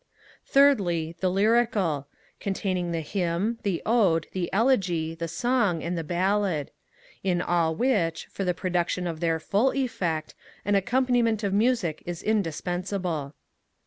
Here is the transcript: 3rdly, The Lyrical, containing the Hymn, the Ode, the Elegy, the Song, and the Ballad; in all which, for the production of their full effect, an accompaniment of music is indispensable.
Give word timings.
3rdly, 0.51 1.15
The 1.19 1.29
Lyrical, 1.29 2.07
containing 2.39 2.91
the 2.91 3.01
Hymn, 3.01 3.59
the 3.61 3.83
Ode, 3.85 4.25
the 4.31 4.51
Elegy, 4.51 5.13
the 5.13 5.27
Song, 5.27 5.83
and 5.83 5.95
the 5.95 6.03
Ballad; 6.03 6.71
in 7.23 7.39
all 7.39 7.75
which, 7.75 8.25
for 8.31 8.43
the 8.43 8.55
production 8.55 9.05
of 9.05 9.19
their 9.19 9.39
full 9.39 9.71
effect, 9.75 10.33
an 10.65 10.73
accompaniment 10.73 11.43
of 11.43 11.53
music 11.53 12.01
is 12.07 12.23
indispensable. 12.23 13.35